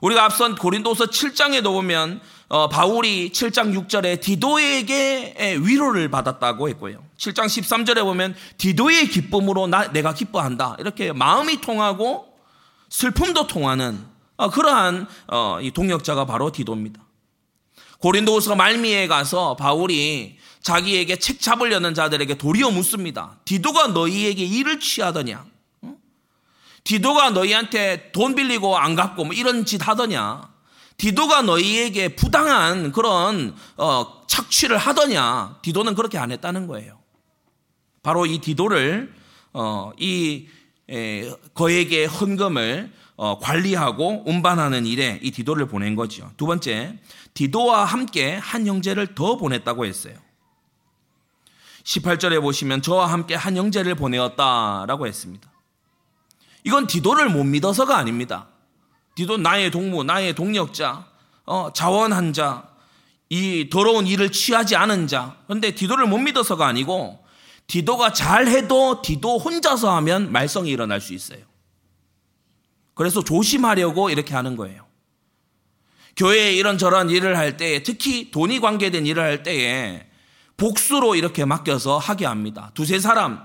[0.01, 7.03] 우리가 앞선 고린도서 7장에도 보면 어, 바울이 7장 6절에 디도에게 위로를 받았다고 했고요.
[7.19, 10.77] 7장 13절에 보면 디도의 기쁨으로 나, 내가 기뻐한다.
[10.79, 12.36] 이렇게 마음이 통하고
[12.89, 14.05] 슬픔도 통하는
[14.37, 17.03] 어, 그러한 어, 이 동역자가 바로 디도입니다.
[17.99, 23.39] 고린도후서 말미에 가서 바울이 자기에게 책 잡으려는 자들에게 도리어 묻습니다.
[23.45, 25.45] 디도가 너희에게 일을 취하더냐?
[26.85, 30.49] 디도가 너희한테 돈 빌리고 안 갚고 뭐 이런 짓 하더냐?
[30.99, 35.59] 디도가 너희에게 부당한 그런 어, 착취를 하더냐?
[35.63, 36.99] 디도는 그렇게 안 했다는 거예요.
[38.03, 39.13] 바로 이 디도를
[39.53, 40.56] 어, 이 에,
[41.55, 46.31] 거에게 헌금을 어, 관리하고 운반하는 일에 이 디도를 보낸 거죠.
[46.37, 46.99] 두 번째,
[47.33, 50.15] 디도와 함께 한 형제를 더 보냈다고 했어요.
[51.85, 55.51] 18절에 보시면 저와 함께 한 형제를 보내었다라고 했습니다.
[56.65, 58.49] 이건 디도를 못 믿어서가 아닙니다.
[59.15, 61.07] 디도 나의 동무, 나의 동력자,
[61.47, 62.69] 어, 자원한 자,
[63.31, 65.37] 이 더러운 일을 취하지 않은 자.
[65.47, 67.25] 그런데 디도를 못 믿어서가 아니고
[67.67, 71.41] 디도가 잘해도 디도 혼자서 하면 말썽이 일어날 수 있어요.
[72.95, 74.87] 그래서 조심하려고 이렇게 하는 거예요.
[76.17, 80.07] 교회에 이런저런 일을 할 때에 특히 돈이 관계된 일을 할 때에
[80.57, 82.71] 복수로 이렇게 맡겨서 하게 합니다.
[82.73, 83.45] 두세 사람,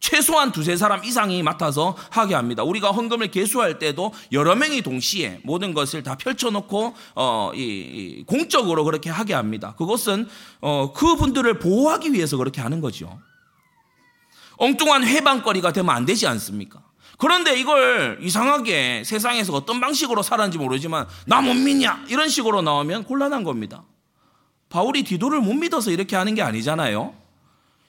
[0.00, 2.62] 최소한 두세 사람 이상이 맡아서 하게 합니다.
[2.62, 8.84] 우리가 헌금을 개수할 때도 여러 명이 동시에 모든 것을 다 펼쳐놓고 어, 이, 이 공적으로
[8.84, 9.74] 그렇게 하게 합니다.
[9.76, 10.26] 그것은
[10.60, 13.20] 어, 그분들을 보호하기 위해서 그렇게 하는 거죠.
[14.56, 16.80] 엉뚱한 회방거리가 되면 안 되지 않습니까?
[17.18, 23.42] 그런데 이걸 이상하게 세상에서 어떤 방식으로 살았는지 모르지만 나 못 믿냐 이런 식으로 나오면 곤란한
[23.44, 23.84] 겁니다.
[24.68, 27.14] 바울이 디도를 못 믿어서 이렇게 하는 게 아니잖아요.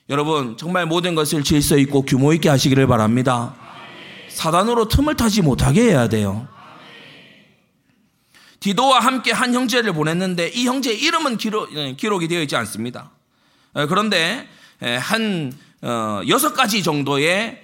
[0.10, 3.56] 여러분 정말 모든 것을 질서 있고 규모 있게 하시기를 바랍니다.
[4.30, 6.48] 사단으로 틈을 타지 못하게 해야 돼요.
[8.60, 13.12] 디도와 함께 한 형제를 보냈는데 이 형제의 이름은 기록, 예, 이 되어 있지 않습니다.
[13.78, 14.48] 예, 그런데
[14.84, 17.62] 예, 한 어, 여섯 가지 정도의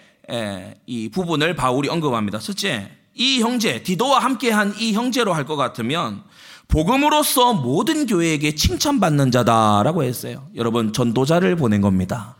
[0.85, 2.39] 이 부분을 바울이 언급합니다.
[2.39, 6.23] 첫째, 이 형제 디도와 함께한 이 형제로 할 것 같으면
[6.67, 10.47] 복음으로서 모든 교회에게 칭찬받는 자다라고 했어요.
[10.55, 12.35] 여러분 전도자를 보낸 겁니다.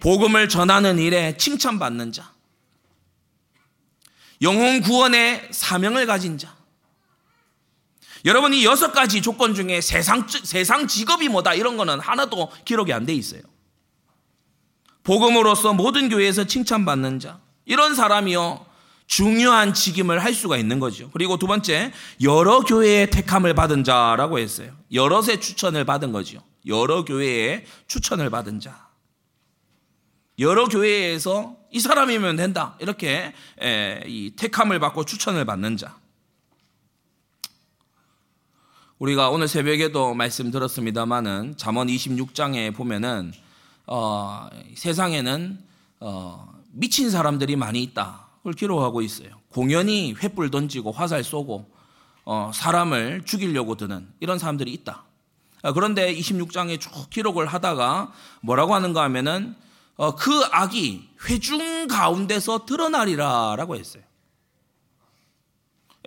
[0.00, 2.30] 복음을 전하는 일에 칭찬받는 자.
[4.42, 6.54] 영혼 구원의 사명을 가진 자.
[8.24, 13.04] 여러분 이 여섯 가지 조건 중에 세상 세상 직업이 뭐다 이런 거는 하나도 기록이 안
[13.06, 13.40] 돼 있어요.
[15.06, 17.38] 복음으로서 모든 교회에서 칭찬받는 자.
[17.64, 18.66] 이런 사람이요.
[19.06, 21.10] 중요한 직임을 할 수가 있는 거죠.
[21.12, 21.92] 그리고 두 번째,
[22.22, 24.72] 여러 교회의 택함을 받은 자라고 했어요.
[24.92, 26.42] 여럿의 추천을 받은 거죠.
[26.66, 28.88] 여러 교회의 추천을 받은 자.
[30.40, 32.76] 여러 교회에서 이 사람이면 된다.
[32.80, 33.32] 이렇게
[34.06, 35.96] 이 택함을 받고 추천을 받는 자.
[38.98, 43.32] 우리가 오늘 새벽에도 말씀 들었습니다만은 잠언 26장에 보면은
[43.86, 45.58] 어, 세상에는
[46.00, 48.26] 어, 미친 사람들이 많이 있다.
[48.38, 49.30] 그걸 기록하고 있어요.
[49.48, 51.70] 공연히 횃불 던지고 화살 쏘고
[52.24, 55.04] 어, 사람을 죽이려고 드는 이런 사람들이 있다.
[55.62, 59.56] 어, 그런데 26장에 쭉 기록을 하다가 뭐라고 하는가 하면은
[59.96, 64.02] 어, 그 악이 회중 가운데서 드러나리라라고 했어요.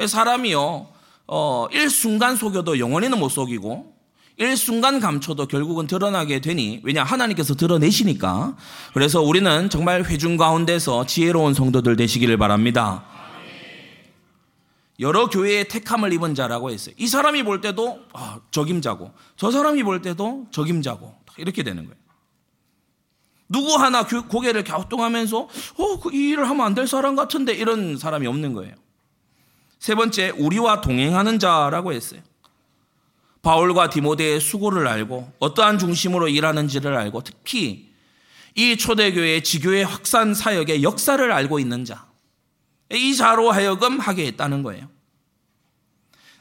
[0.08, 0.88] 사람이요,
[1.28, 3.99] 어, 일순간 속여도 영원히는 못 속이고,
[4.40, 8.56] 일순간 감춰도 결국은 드러나게 되니 왜냐 하나님께서 드러내시니까
[8.94, 13.04] 그래서 우리는 정말 회중 가운데서 지혜로운 성도들 되시기를 바랍니다.
[15.02, 16.96] 여러 교회의 택함을 입은 자라고 했어요.
[16.98, 21.96] 이 사람이 볼 때도 아, 적임자고 저 사람이 볼 때도 적임자고 이렇게 되는 거예요.
[23.50, 25.38] 누구 하나 고개를 갸우뚱하면서
[25.78, 28.74] 어, 그이 일을 하면 안 될 사람 같은데 이런 사람이 없는 거예요.
[29.80, 32.22] 세 번째 우리와 동행하는 자라고 했어요.
[33.42, 37.90] 바울과 디모데의 수고를 알고 어떠한 중심으로 일하는지를 알고 특히
[38.56, 42.08] 이 초대교회 지교의 확산 사역의 역사를 알고 있는 자.
[42.92, 44.90] 이 자로 하여금 하게 했다는 거예요.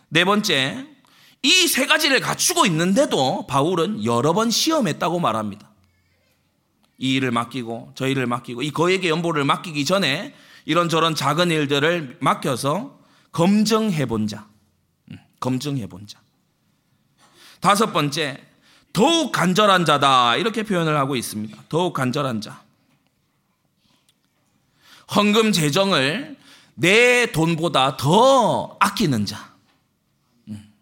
[0.09, 0.87] 네 번째,
[1.43, 5.71] 이 세 가지를 갖추고 있는데도 바울은 여러 번 시험했다고 말합니다.
[6.97, 10.35] 이 일을 맡기고 저 일을 맡기고 이 거액의 연보를 맡기기 전에
[10.65, 12.99] 이런저런 작은 일들을 맡겨서
[13.31, 14.49] 검증해 본 자.
[15.13, 16.19] 음, 검증해 본 자.
[17.61, 18.39] 다섯 번째,
[18.93, 20.37] 더욱 간절한 자다.
[20.37, 21.57] 이렇게 표현을 하고 있습니다.
[21.69, 22.63] 더욱 간절한 자.
[25.15, 26.37] 헌금 재정을
[26.75, 29.53] 내 돈보다 더 아끼는 자,
[30.49, 30.73] 음.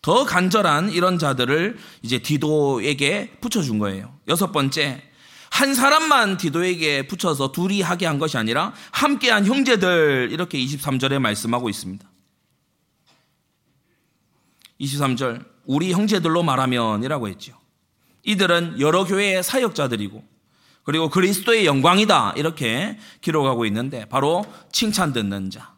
[0.00, 4.16] 더 간절한 이런 자들을 이제 디도에게 붙여준 거예요.
[4.28, 5.02] 여섯 번째,
[5.50, 12.08] 한 사람만 디도에게 붙여서 둘이 하게 한 것이 아니라 함께한 형제들 이렇게 23절에 말씀하고 있습니다.
[14.80, 17.56] 23절 우리 형제들로 말하면이라고 했죠.
[18.24, 20.22] 이들은 여러 교회의 사역자들이고
[20.84, 25.74] 그리고 그리스도의 영광이다 이렇게 기록하고 있는데 바로 칭찬 듣는 자,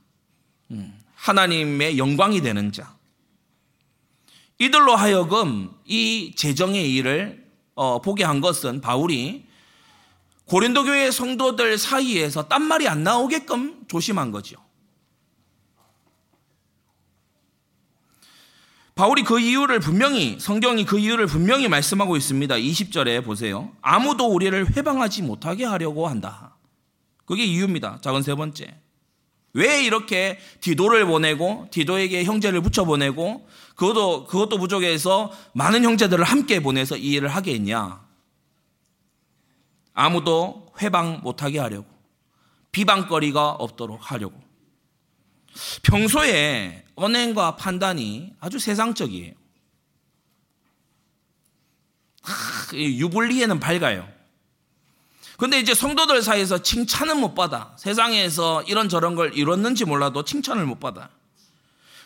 [0.71, 2.95] 음, 하나님의 영광이 되는 자.
[4.59, 7.45] 이들로 하여금 이 재정의 일을
[7.75, 9.45] 어, 보게 한 것은 바울이
[10.47, 14.64] 고린도 교회 성도들 사이에서 딴 말이 안 나오게끔 조심한 거죠.
[18.95, 22.55] 바울이 그 이유를 분명히 성경이 그 이유를 분명히 말씀하고 있습니다.
[22.55, 23.73] 20절에 보세요.
[23.81, 26.57] 아무도 우리를 회방하지 못하게 하려고 한다.
[27.25, 27.99] 그게 이유입니다.
[28.03, 28.73] 작은 세 번째.
[29.53, 36.97] 왜 이렇게 디도를 보내고 디도에게 형제를 붙여 보내고 그것도 그것도 부족해서 많은 형제들을 함께 보내서
[36.97, 38.05] 이 일을 하게 했냐?
[39.93, 41.87] 아무도 회방 못하게 하려고.
[42.71, 44.44] 비방거리가 없도록 하려고.
[45.83, 49.35] 평소에 언행과 판단이 아주 세상적이에요.
[52.73, 54.09] 유불리에는 밝아요.
[55.37, 57.75] 근데 이제 성도들 사이에서 칭찬은 못 받아.
[57.77, 61.11] 세상에서 이런저런 걸 이뤘는지 몰라도 칭찬을 못 받아.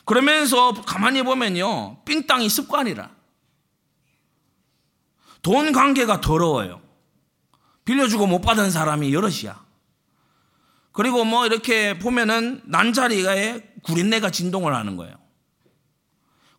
[0.05, 2.03] 그러면서 가만히 보면요.
[2.05, 3.11] 삥땅이 습관이라.
[5.43, 6.81] 돈 관계가 더러워요.
[7.85, 9.68] 빌려주고 못 받은 사람이 여럿이야.
[10.99, 15.15] 그리고 뭐 이렇게 보면은 난자리가에 구린내가 진동을 하는 거예요.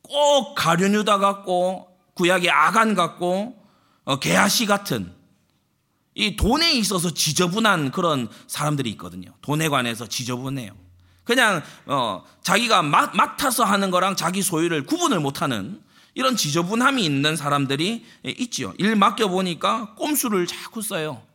[0.01, 3.61] 꼭 가룟유다 같고 구약의 아간 같고
[4.05, 5.13] 어, 게하시 같은
[6.15, 9.33] 이 돈에 있어서 지저분한 그런 사람들이 있거든요.
[9.41, 10.71] 돈에 관해서 지저분해요.
[11.25, 15.81] 그냥 어, 자기가 맡, 맡아서 하는 거랑 자기 소유를 구분을 못하는
[16.13, 18.73] 이런 지저분함이 있는 사람들이 있지요.
[18.77, 21.28] 일 맡겨 보니까 꼼수를 자꾸 써요.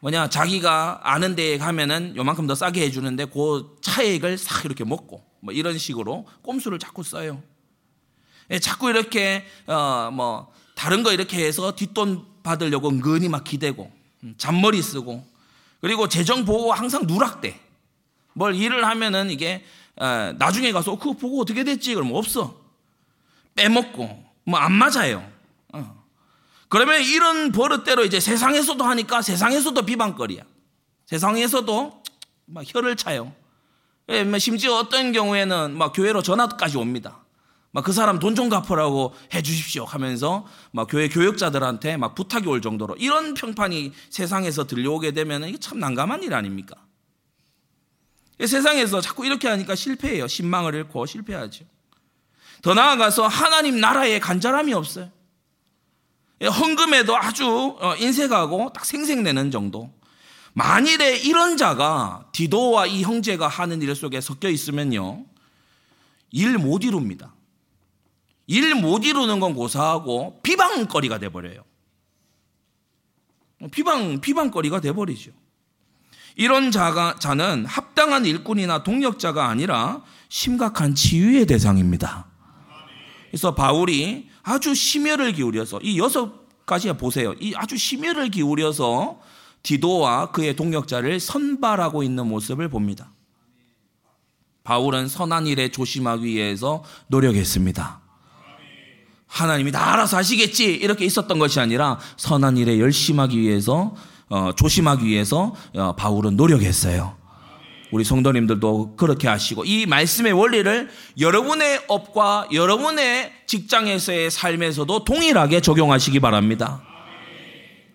[0.00, 5.52] 뭐냐, 자기가 아는 데에 가면은 요만큼 더 싸게 해주는데 그 차액을 싹 이렇게 먹고 뭐
[5.52, 7.42] 이런 식으로 꼼수를 자꾸 써요.
[8.50, 13.92] 예, 자꾸 이렇게, 어, 뭐, 다른 거 이렇게 해서 뒷돈 받으려고 은근히 막 기대고,
[14.24, 15.22] 음, 잔머리 쓰고,
[15.82, 17.60] 그리고 재정 보고 항상 누락돼.
[18.32, 19.64] 뭘 일을 하면은 이게,
[19.96, 21.92] 어, 나중에 가서 그거 보고 어떻게 됐지?
[21.94, 22.58] 그러면 없어.
[23.54, 25.30] 빼먹고 뭐 안 맞아요.
[26.68, 26.70] 어.
[26.70, 30.42] 그러면 이런 버릇대로 이제 세상에서도 하니까 세상에서도 비방거리야.
[31.06, 32.02] 세상에서도
[32.46, 33.32] 막 혀를 차요.
[34.10, 37.24] 예, 뭐 심지어 어떤 경우에는 막 교회로 전화까지 옵니다.
[37.70, 42.60] 막 그 사람 돈 좀 갚으라고 해 주십시오 하면서 막 교회 교역자들한테 막 부탁이 올
[42.62, 46.76] 정도로 이런 평판이 세상에서 들려오게 되면 이게 참 난감한 일 아닙니까?
[48.44, 50.28] 세상에서 자꾸 이렇게 하니까 실패해요.
[50.28, 51.64] 신망을 잃고 실패하죠.
[52.62, 55.10] 더 나아가서 하나님 나라에 간절함이 없어요.
[56.46, 59.90] 헌금에도 아주 어, 인색하고 딱 생색내는 정도.
[60.54, 65.24] 만일에 이런 자가 디도와 이 형제가 하는 일 속에 섞여 있으면요.
[66.30, 67.34] 일 못 이룹니다.
[68.46, 71.62] 일 못 이루는 건 고사하고 비방거리가 돼버려요.
[73.72, 75.32] 비방, 비방거리가 돼버리죠.
[76.36, 82.26] 이런 자가, 자는 합당한 일꾼이나 동력자가 아니라 심각한 치유의 대상입니다.
[83.30, 87.34] 그래서 바울이 아주 심혈을 기울여서 이 여섯 가지 보세요.
[87.40, 89.20] 이 아주 심혈을 기울여서
[89.62, 93.10] 디도와 그의 동역자를 선발하고 있는 모습을 봅니다.
[94.64, 98.00] 바울은 선한 일에 조심하기 위해서 노력했습니다.
[99.26, 103.94] 하나님이 다 알아서 하시겠지 이렇게 있었던 것이 아니라 선한 일에 열심하기 위해서
[104.28, 107.17] 어, 조심하기 위해서 어, 바울은 노력했어요.
[107.90, 116.82] 우리 성도님들도 그렇게 하시고 이 말씀의 원리를 여러분의 업과 여러분의 직장에서의 삶에서도 동일하게 적용하시기 바랍니다.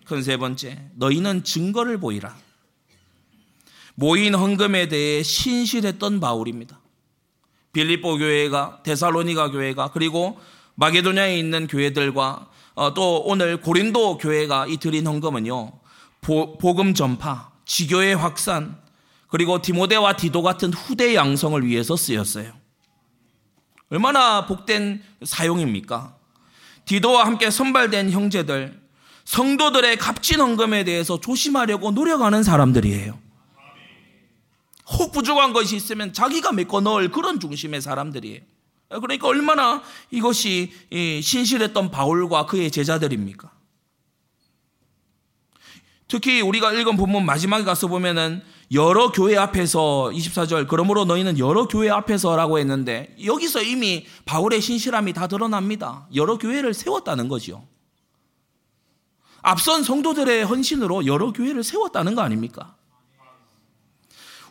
[0.04, 2.34] 큰 세 번째, 너희는 증거를 보이라.
[3.94, 6.80] 모인 헌금에 대해 신실했던 바울입니다.
[7.72, 10.38] 빌립보 교회가 데살로니가 교회가 그리고
[10.74, 15.72] 마게도냐에 있는 교회들과 어, 또 오늘 고린도 교회가 이 드린 헌금은요
[16.20, 18.76] 복음 전파, 지교의 확산,
[19.28, 22.52] 그리고 디모데와 디도 같은 후대 양성을 위해서 쓰였어요.
[23.90, 26.16] 얼마나 복된 사용입니까?
[26.84, 28.80] 디도와 함께 선발된 형제들,
[29.24, 33.18] 성도들의 값진 헌금에 대해서 조심하려고 노력하는 사람들이에요.
[34.86, 38.40] 혹 부족한 것이 있으면 자기가 메꿔 넣을 그런 중심의 사람들이에요.
[38.88, 40.72] 그러니까 얼마나 이것이
[41.22, 43.50] 신실했던 바울과 그의 제자들입니까?
[46.06, 48.42] 특히 우리가 읽은 본문 마지막에 가서 보면은
[48.74, 55.28] 여러 교회 앞에서 24절 그러므로 너희는 여러 교회 앞에서라고 했는데 여기서 이미 바울의 신실함이 다
[55.28, 56.08] 드러납니다.
[56.14, 57.66] 여러 교회를 세웠다는 거죠.
[59.42, 62.74] 앞선 성도들의 헌신으로 여러 교회를 세웠다는 거 아닙니까?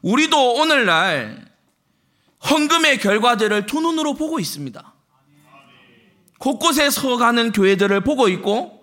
[0.02, 1.52] 우리도 오늘날
[2.50, 4.94] 헌금의 결과들을 두 눈으로 보고 있습니다.
[6.40, 8.83] 곳곳에 서가는 교회들을 보고 있고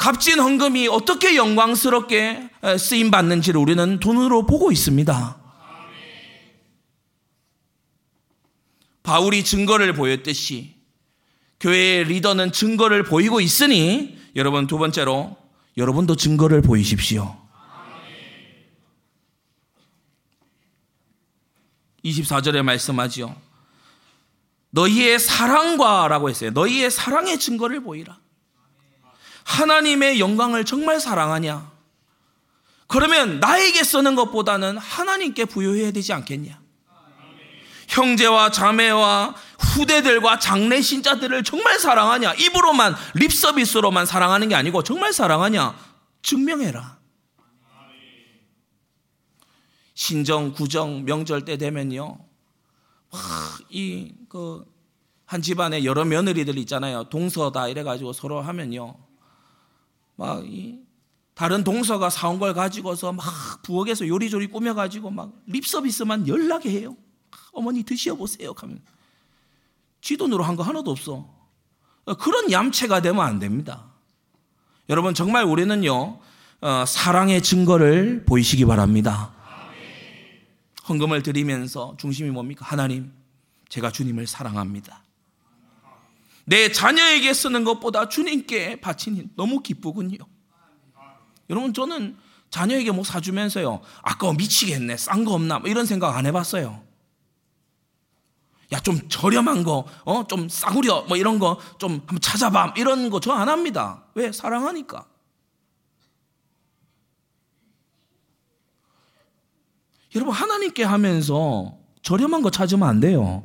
[0.00, 2.48] 값진 헌금이 어떻게 영광스럽게
[2.78, 5.36] 쓰임 받는지를 우리는 돈으로 보고 있습니다.
[9.02, 10.74] 바울이 증거를 보였듯이
[11.60, 15.36] 교회의 리더는 증거를 보이고 있으니 여러분 두 번째로
[15.76, 17.36] 여러분도 증거를 보이십시오.
[22.02, 23.36] 24절에 말씀하지요.
[24.70, 26.52] 너희의 사랑과라고 했어요.
[26.52, 28.18] 너희의 사랑의 증거를 보이라.
[29.50, 31.70] 하나님의 영광을 정말 사랑하냐?
[32.86, 36.60] 그러면 나에게 쓰는 것보다는 하나님께 부여해야 되지 않겠냐?
[37.88, 42.34] 형제와 자매와 후대들과 장래 신자들을 정말 사랑하냐?
[42.34, 45.76] 입으로만 립 서비스로만 사랑하는 게 아니고 정말 사랑하냐?
[46.22, 47.00] 증명해라.
[49.94, 52.18] 신정, 구정, 명절 때 되면요.
[53.68, 54.64] 이, 그,
[55.26, 57.04] 한 집안에 여러 며느리들 있잖아요.
[57.04, 59.09] 동서다 이래 가지고 서로 하면요.
[60.20, 60.78] 막, 이,
[61.32, 63.24] 다른 동서가 사온 걸 가지고서 막
[63.62, 66.94] 부엌에서 요리조리 꾸며가지고 막 립서비스만 연락해 해요.
[67.54, 68.52] 어머니 드셔보세요.
[68.54, 68.82] 하면.
[70.02, 71.26] 지 돈으로 한 거 하나도 없어.
[72.18, 73.86] 그런 얌체가 되면 안 됩니다.
[74.90, 76.20] 여러분, 정말 우리는요,
[76.60, 79.32] 어, 사랑의 증거를 보이시기 바랍니다.
[80.86, 82.66] 헌금을 드리면서 중심이 뭡니까?
[82.66, 83.10] 하나님,
[83.70, 85.02] 제가 주님을 사랑합니다.
[86.44, 90.16] 내 자녀에게 쓰는 것보다 주님께 바치니 너무 기쁘군요.
[91.48, 92.16] 여러분, 저는
[92.50, 96.82] 자녀에게 뭐 사주면서요, 아까워 미치겠네, 싼 거 없나, 뭐 이런 생각 안 해봤어요.
[98.72, 102.74] 야, 좀 저렴한 거, 어, 좀 싸구려, 뭐 이런 거 좀 한번 찾아봐.
[102.76, 104.04] 이런 거 저 안 합니다.
[104.14, 104.30] 왜?
[104.32, 105.06] 사랑하니까.
[110.14, 113.44] 여러분, 하나님께 하면서 저렴한 거 찾으면 안 돼요.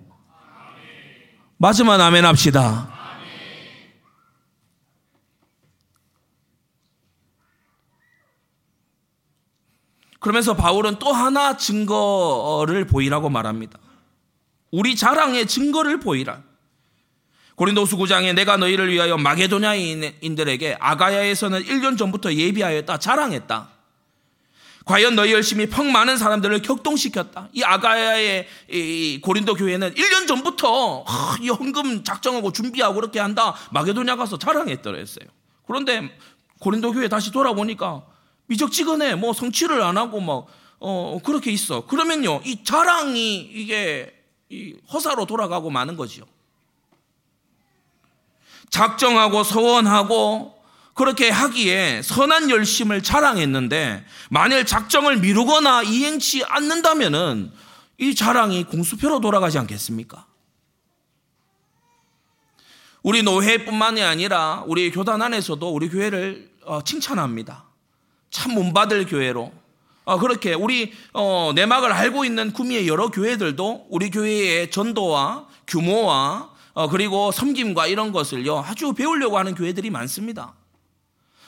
[1.65, 2.87] 맞으면 아멘 합시다.
[10.19, 13.79] 그러면서 바울은 또 하나 증거를 보이라고 말합니다.
[14.69, 16.43] 우리 자랑의 증거를 보이라.
[17.55, 22.99] 고린도수 9장에 내가 너희를 위하여 마게도냐인들에게 아가야에서는 1년 전부터 예비하였다.
[22.99, 23.74] 자랑했다.
[24.85, 27.49] 과연 너희 열심히 펑 많은 사람들을 격동시켰다.
[27.53, 31.05] 이 아가야의 이 고린도 교회는 1년 전부터
[31.41, 33.55] 이 헌금 작정하고 준비하고 그렇게 한다.
[33.71, 35.25] 마게도냐 가서 자랑했더랬어요.
[35.65, 36.15] 그런데
[36.59, 38.05] 고린도 교회 다시 돌아보니까
[38.45, 39.15] 미적지근해.
[39.15, 40.45] 뭐 성취를 안 하고 막
[40.79, 41.85] 어, 그렇게 있어.
[41.87, 44.13] 그러면요, 이 자랑이 이게
[44.49, 46.25] 이 허사로 돌아가고 마는 거지요.
[48.69, 50.54] 작정하고 서원하고
[50.95, 57.51] 그렇게 하기에 선한 열심을 자랑했는데 만일 작정을 미루거나 이행치 않는다면은
[57.97, 60.25] 이 자랑이 공수표로 돌아가지 않겠습니까?
[63.03, 67.65] 우리 노회뿐만이 아니라 우리 교단 안에서도 우리 교회를 어, 칭찬합니다.
[68.31, 69.51] 참 문받을 교회로
[70.05, 76.89] 어, 그렇게 우리 어, 내막을 알고 있는 구미의 여러 교회들도 우리 교회의 전도와 규모와 어,
[76.89, 80.53] 그리고 섬김과 이런 것을요 아주 배우려고 하는 교회들이 많습니다.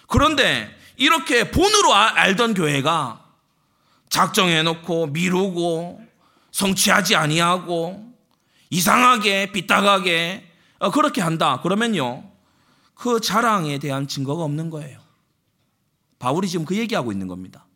[0.08, 3.24] 그런데 이렇게 본으로 아, 알던 교회가
[4.10, 6.01] 작정해놓고 미루고
[6.51, 8.03] 성취하지 아니하고
[8.70, 10.49] 이상하게 삐딱하게
[10.80, 11.62] 어, 그렇게 한다.
[11.62, 12.24] 그러면요
[12.95, 14.99] 그 자랑에 대한 증거가 없는 거예요.
[16.20, 17.68] 바울이 지금 그 얘기하고 있는 겁니다.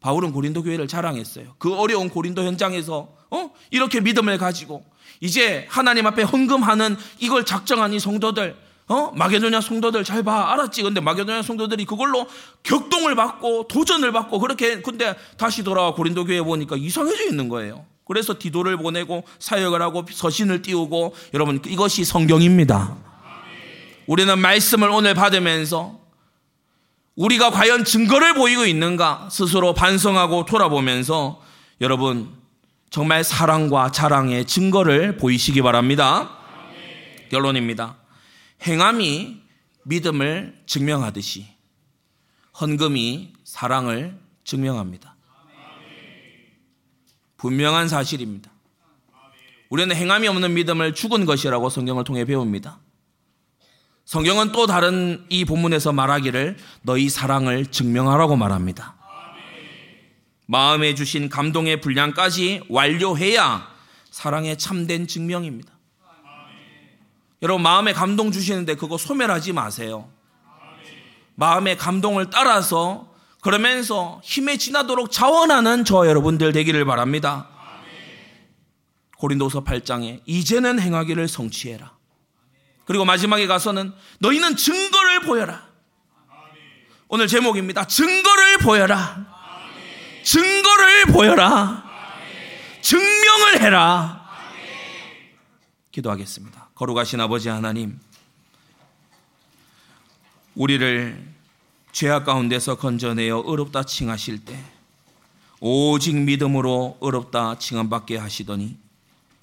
[0.00, 1.54] 바울은 고린도 교회를 자랑했어요.
[1.58, 3.50] 그 어려운 고린도 현장에서 어?
[3.70, 4.84] 이렇게 믿음을 가지고
[5.20, 9.10] 이제 하나님 앞에 헌금하는 이걸 작정한 이 성도들 어?
[9.14, 10.52] 마게도냐 성도들 잘 봐.
[10.52, 10.82] 알았지?
[10.82, 12.26] 근데 마게도냐 성도들이 그걸로
[12.62, 17.84] 격동을 받고 도전을 받고 그렇게 근데 다시 돌아와 고린도 교회 보니까 이상해져 있는 거예요.
[18.04, 22.96] 그래서 디도를 보내고 사역을 하고 서신을 띄우고 여러분 이것이 성경입니다.
[24.06, 25.98] 우리는 말씀을 오늘 받으면서
[27.16, 31.40] 우리가 과연 증거를 보이고 있는가 스스로 반성하고 돌아보면서
[31.80, 32.28] 여러분
[32.90, 36.30] 정말 사랑과 자랑의 증거를 보이시기 바랍니다.
[37.30, 37.96] 결론입니다.
[38.62, 39.42] 행함이
[39.84, 41.46] 믿음을 증명하듯이
[42.60, 45.16] 헌금이 사랑을 증명합니다.
[47.36, 48.50] 분명한 사실입니다.
[49.68, 52.80] 우리는 행함이 없는 믿음을 죽은 것이라고 성경을 통해 배웁니다.
[54.04, 58.94] 성경은 또 다른 이 본문에서 말하기를 너희 사랑을 증명하라고 말합니다.
[60.46, 63.68] 마음에 주신 감동의 분량까지 완료해야
[64.10, 65.75] 사랑의 참된 증명입니다.
[67.46, 70.10] 여러분 마음에 감동 주시는데 그거 소멸하지 마세요.
[71.36, 77.48] 마음의 감동을 따라서 그러면서 힘에 지나도록 자원하는 저 여러분들 되기를 바랍니다.
[79.18, 81.92] 고린도서 8장에 이제는 행하기를 성취해라.
[82.84, 85.68] 그리고 마지막에 가서는 너희는 증거를 보여라.
[87.06, 87.86] 오늘 제목입니다.
[87.86, 89.24] 증거를 보여라.
[90.24, 91.84] 증거를 보여라.
[92.82, 94.25] 증명을 해라.
[95.96, 96.70] 기도하겠습니다.
[96.74, 97.98] 거룩하신 아버지 하나님,
[100.54, 101.34] 우리를
[101.92, 104.62] 죄악 가운데서 건져내어 의롭다 칭하실 때
[105.60, 108.76] 오직 믿음으로 의롭다 칭함받게 하시더니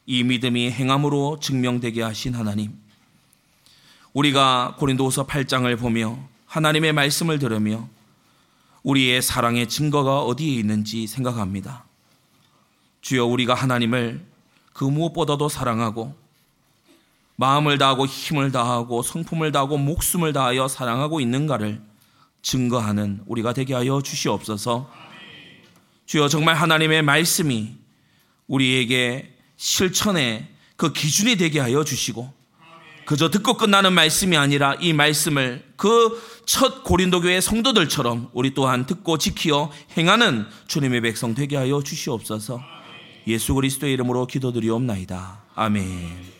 [0.05, 2.77] 이 믿음이 행함으로 증명되게 하신 하나님
[4.13, 7.89] 우리가 고린도서 8장을 보며 하나님의 말씀을 들으며
[8.83, 11.85] 우리의 사랑의 증거가 어디에 있는지 생각합니다.
[13.01, 14.23] 주여 우리가 하나님을
[14.73, 16.22] 그 무엇보다도 사랑하고
[17.35, 21.81] 마음을 다하고 힘을 다하고 성품을 다하고 목숨을 다하여 사랑하고 있는가를
[22.41, 24.89] 증거하는 우리가 되게 하여 주시옵소서.
[26.05, 27.75] 주여 정말 하나님의 말씀이
[28.47, 32.31] 우리에게 실천의 그 기준이 되게 하여 주시고
[33.05, 39.17] 그저 듣고 끝나는 말씀이 아니라 이 말씀을 그 첫 고린도 교회 성도들처럼 우리 또한 듣고
[39.17, 42.61] 지키어 행하는 주님의 백성 되게 하여 주시옵소서.
[43.27, 45.43] 예수 그리스도의 이름으로 기도드리옵나이다.
[45.55, 46.32] 아멘.